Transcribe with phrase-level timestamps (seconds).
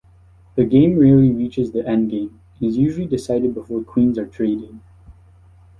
[0.55, 4.79] The game rarely reaches the endgame and is usually decided before queens are traded.